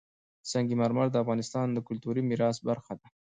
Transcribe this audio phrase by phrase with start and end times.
[0.51, 3.07] سنگ مرمر د افغانستان د کلتوري میراث برخه ده.